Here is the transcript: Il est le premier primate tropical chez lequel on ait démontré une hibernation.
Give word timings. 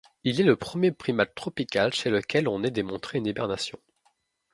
Il 0.23 0.41
est 0.41 0.43
le 0.43 0.55
premier 0.55 0.91
primate 0.91 1.35
tropical 1.35 1.93
chez 1.93 2.09
lequel 2.09 2.47
on 2.47 2.63
ait 2.63 2.71
démontré 2.71 3.19
une 3.19 3.27
hibernation. 3.27 3.77